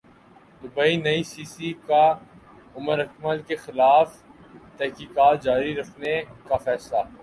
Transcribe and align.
Dubai 0.61 0.93
ئی 1.07 1.23
سی 1.31 1.43
سی 1.53 1.69
کا 1.87 2.05
عمراکمل 2.77 3.41
کیخلاف 3.47 4.09
تحقیقات 4.77 5.43
جاری 5.43 5.75
رکھنے 5.75 6.21
کا 6.47 6.57
فیصلہ 6.65 7.01